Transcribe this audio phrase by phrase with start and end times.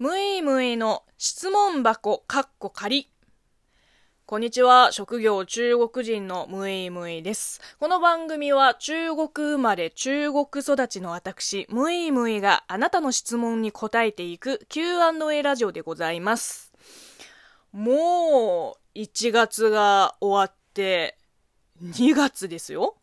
[0.00, 3.10] むいむいの質問箱かっこ仮。
[4.24, 4.92] こんにちは。
[4.92, 7.60] 職業中国人のむいむいです。
[7.78, 16.72] この番組は中国生まれ中国育ちの私、むいむいがあなたの質問に答えていく Q&A ラジオでございます。
[17.70, 21.18] もう1月が終わって
[21.84, 22.96] 2月ですよ。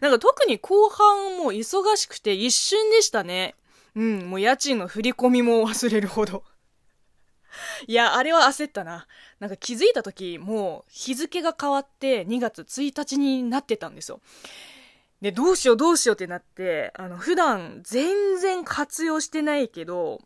[0.00, 3.54] なんか特に後半も忙しくて一瞬でしたね。
[3.94, 6.44] うん、もう家賃の振り込みも忘れるほど。
[7.86, 9.06] いや、あれは焦ったな。
[9.38, 14.20] なんか気づいた時、もう日付が変わって2月1日になってたんですよ。
[15.20, 20.20] で、どうしようどうしようってなって、あの、普段全然活用してないけど、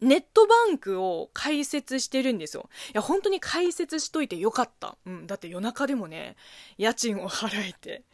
[0.00, 2.70] ネットバンクを開設してるんですよ。
[2.88, 4.96] いや、本当に開設しといてよかった。
[5.04, 5.26] うん。
[5.26, 6.36] だって夜中でもね、
[6.78, 8.04] 家賃を払えて。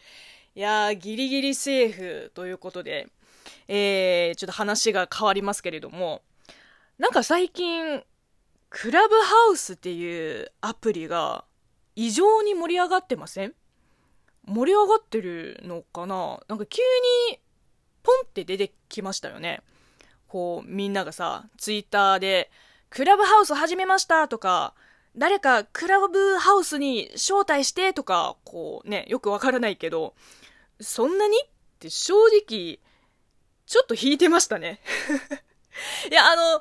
[0.56, 3.08] いやー、ギリギリセーフということで、
[3.68, 6.22] えー、ちょっと話が変わりますけれども、
[6.98, 8.02] なんか最近、
[8.70, 11.44] クラブハウスっていうアプリが
[11.94, 13.54] 異常に盛り上がってません？
[14.46, 16.40] 盛り上がってるのかな？
[16.48, 16.82] なんか急
[17.30, 17.38] に
[18.02, 19.62] ポンって出てきましたよね。
[20.26, 22.50] こうみんながさ、ツイッターで
[22.90, 24.74] クラブハウス始めましたとか、
[25.16, 30.14] 誰かクラブハウスに招待してとか、こうね、よくわからないけど、
[30.80, 31.36] そんなに？
[31.38, 32.14] って正
[32.48, 32.80] 直、
[33.66, 34.80] ちょっと引いてましたね。
[36.10, 36.60] いや、あの、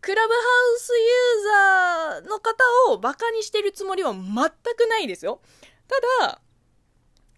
[0.00, 0.40] クラブハ
[0.76, 4.24] ウスユーザーの方をバカにしてるつもりは全
[4.74, 5.40] くないですよ。
[5.88, 6.40] ただ、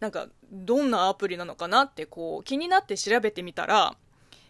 [0.00, 3.96] なんか、どんなアプリなのかなってこう気になって調べてみたら、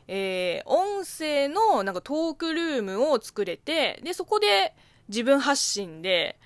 [0.09, 4.75] えー、音声のなんかトークルームを作れて、で、そこで
[5.09, 6.39] 自分発信で、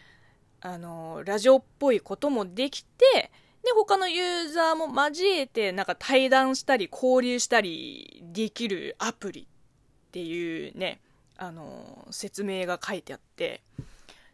[0.60, 3.30] あの、ラジオっぽいこともできて、
[3.62, 11.00] で、他のユーザーも交えて、なんか対談したり、交流したりできるアプリっていうね、
[11.36, 13.62] あの、説明が書いてあって、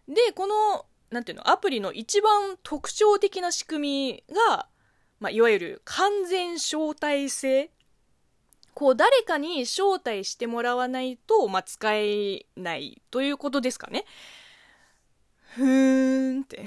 [0.08, 4.68] で、この、なんていうの、アプリの一番特徴的な仕組みが、
[5.18, 7.70] まあ、いわゆる完全招待制。
[8.74, 14.04] こう、誰かに招待してもらわないと、まあ、使えないということですかね。
[15.54, 16.66] ふーんって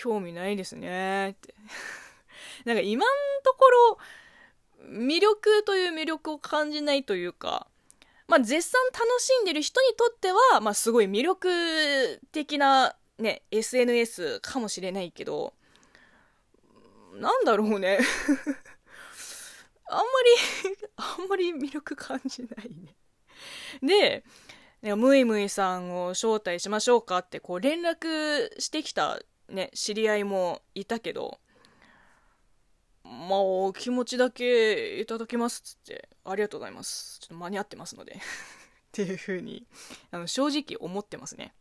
[0.00, 1.54] 興味ないですねって。
[2.64, 3.12] なんか今の
[3.44, 3.98] ところ、
[4.88, 7.66] 魅力という魅力を感じないというか、
[8.26, 15.52] まあ、絶賛楽しんでる人にとっては、まあ、すごい魅力的なね、SNS かもしれないけど、
[17.12, 17.98] なんだろうね。
[19.84, 22.70] あんまり あんまり魅力感じない
[23.82, 24.22] ね。
[24.82, 31.38] で、ムイムイさんを招待しましょうかってこう連絡してきたね、知り合いもいたけど、
[33.04, 37.18] まあ、お気持ちだけいただきますっつって、ありがとうございます。
[37.20, 38.18] ちょっと間に合ってますので っ
[38.92, 39.66] ていう風に、
[40.10, 41.54] あの、正直思ってますね。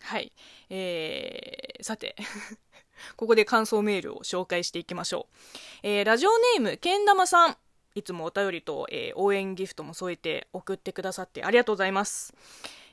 [0.00, 0.32] はい。
[0.68, 2.16] えー、さて
[3.16, 5.36] ここで感想メールを紹介していきましょう。
[5.82, 7.56] えー、ラジオネーム、けん玉さん。
[7.94, 12.34] いつもお便りと、えー、応援ギフトも添えて送ってくださってありがとうございます。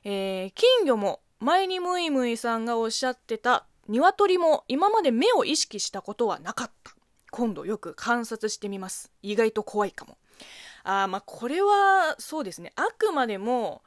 [0.03, 6.93] えー、金魚も前にムイムイさんがおっしゃってた鶏も今まで目を意識したことはなかった。
[7.31, 9.11] 今度よく観察してみます。
[9.21, 10.17] 意外と怖いかも。
[10.83, 12.73] あまあこれはそうですね。
[12.75, 13.83] あくまでも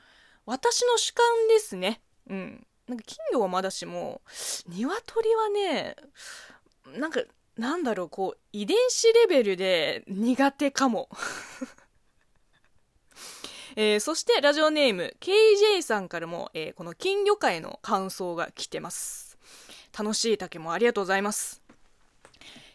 [0.46, 2.00] 私の主観ですね。
[2.28, 2.66] うん。
[2.86, 4.20] なんか金魚はまだしも、
[4.68, 5.96] 鶏はね、
[6.98, 7.22] なんか、
[7.56, 11.08] なんだろう、こう、遺伝子レベルで苦手かも。
[13.76, 19.33] えー、そしてラジオネーム KJ さんからも、えー、この金魚界の感想が来てます。
[19.96, 21.62] 楽しい竹もありがとうございます。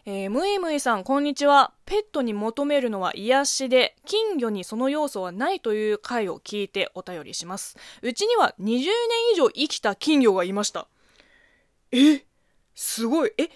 [0.06, 1.74] えー、むいむいさん、こんにちは。
[1.84, 7.76] ペットに求めるのは癒しで、金魚にその要素はないという回を聞いてお便りします。
[8.00, 8.86] うちには20年
[9.34, 10.88] 以上生きた金魚がいました。
[11.92, 12.24] え
[12.74, 13.32] すごい。
[13.36, 13.50] え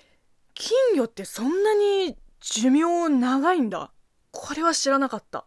[0.53, 3.91] 金魚ってそんなに寿命長いんだ。
[4.31, 5.47] これは知らなかった。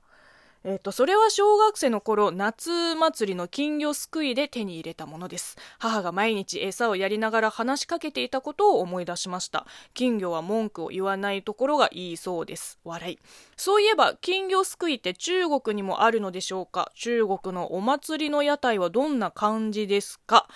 [0.63, 5.55] えっ、と、それは小学生の頃、夏祭りの金魚すくいで手に入れたものです。
[5.79, 9.65] 母が毎日餌をやりながら話しかけていたことを思い出しました。
[9.93, 12.79] 金魚は文句を言わないところがいいそうです。
[12.83, 13.19] 笑い。
[13.55, 16.91] そういえば、金魚すくいって中国にもあるのでしょうか？
[16.95, 20.47] 中国のお祭りの屋台はどんな感じですか？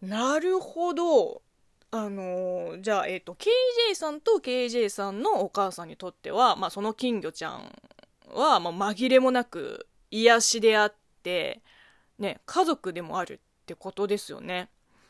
[0.00, 1.42] なるほど。
[1.90, 7.72] あのー、じゃあ、えっ、ー、と、KJ さんと KJ さんのお母さんにとっては、まあ、その金魚ちゃん
[8.34, 11.62] は、まあ、紛れもなく癒しであって、
[12.18, 14.68] ね、家族でもあるってことですよね。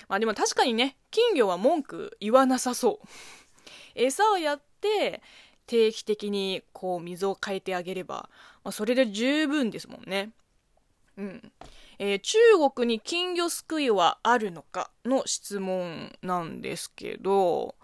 [0.09, 3.07] まあでも確かにね、金魚は文句言わなさそう。
[3.95, 5.23] 餌をやって、
[5.67, 8.29] 定期的にこう水を変えてあげれば、
[8.63, 10.33] まあ、それで十分ですもんね。
[11.17, 11.53] うん。
[11.99, 12.39] えー、中
[12.75, 17.77] 国に金魚すくいはあるのかの質問なんですけど、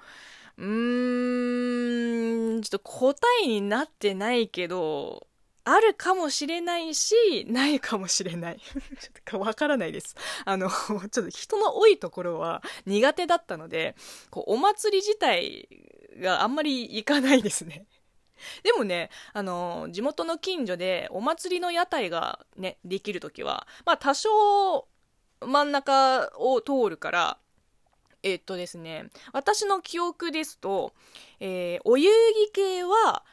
[0.58, 5.26] うーん、ちょっと答えになってないけど、
[5.72, 7.14] あるかもしれないし、
[7.48, 8.58] ないかもしれない。
[8.58, 10.16] ちょっとわからないです。
[10.44, 13.94] あの、 ちょっと人の多いところは苦手だったので、
[14.30, 15.68] こう、お祭り自体
[16.16, 17.86] があんまり行かないですね。
[18.64, 24.88] でもね、あの、地元の近所でお祭りの屋台がね、できるときは、まあ多少
[25.40, 27.38] 真ん中を通るから、
[28.24, 30.94] えっとですね、私の記憶ですと、
[31.38, 33.24] えー、お遊戯系は、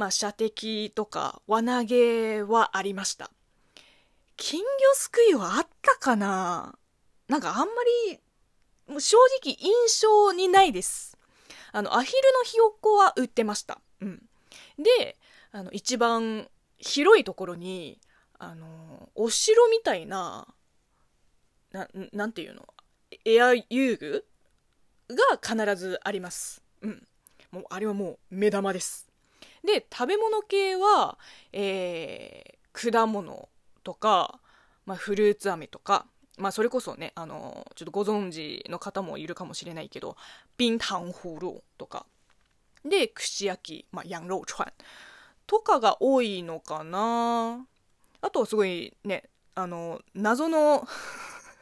[0.00, 3.30] まあ、射的とか輪投げはありました。
[4.38, 6.74] 金魚すくいはあったかな？
[7.28, 7.66] なんかあんま
[8.08, 8.18] り、
[8.98, 9.70] 正直印
[10.00, 11.18] 象にないです。
[11.72, 13.82] あの、アヒルのひよっこは売ってました。
[14.00, 14.22] うん。
[14.78, 15.18] で、
[15.52, 16.48] あの、一番
[16.78, 18.00] 広いところに、
[18.38, 20.48] あの、お城みたいな、
[21.72, 22.66] な、なんていうの？
[23.26, 24.24] エア遊具
[25.10, 26.62] が必ずあります。
[26.80, 27.06] うん。
[27.50, 29.09] もう、あれはもう目玉です。
[29.64, 31.18] で、食べ物系は、
[31.52, 33.48] えー、果物
[33.84, 34.40] とか、
[34.86, 36.06] まあ、フルーツ飴とか、
[36.38, 40.16] まあ、それこそね、あの、ちょっとご存知の方もいるかもしれないけど、
[40.56, 42.06] 冰糖葫芦とか、
[42.84, 44.72] で、串焼き、まあ、羊肉串
[45.46, 47.66] とかが多いのかな
[48.22, 49.24] あとはすごいね、
[49.54, 50.86] あの、謎の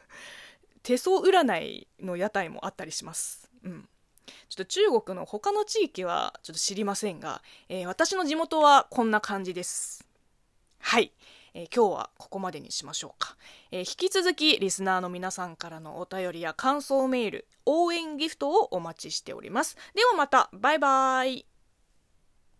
[0.83, 3.49] 手相占いの屋台もあったりします。
[3.63, 3.89] うん。
[4.49, 10.05] ちょっと中国の他の地域はちょっと知りませんが、えー、私の地元はこんな感じです。
[10.79, 11.11] はい。
[11.53, 13.35] えー、今日はここまでにしましょうか、
[13.71, 19.75] えー、引き続きリスナーの皆さんからのお便りや感想メール、応援ギフトをお待ちしております。
[19.95, 21.48] ではまた、バイバイ。